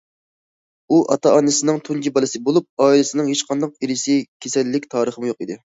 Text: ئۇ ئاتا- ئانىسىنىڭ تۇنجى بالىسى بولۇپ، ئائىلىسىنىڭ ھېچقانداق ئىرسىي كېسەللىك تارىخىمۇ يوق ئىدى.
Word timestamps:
ئۇ 0.89 0.97
ئاتا- 1.15 1.33
ئانىسىنىڭ 1.39 1.77
تۇنجى 1.89 2.13
بالىسى 2.17 2.43
بولۇپ، 2.49 2.87
ئائىلىسىنىڭ 2.87 3.33
ھېچقانداق 3.35 3.79
ئىرسىي 3.89 4.29
كېسەللىك 4.47 4.93
تارىخىمۇ 4.97 5.35
يوق 5.37 5.45
ئىدى. 5.47 5.67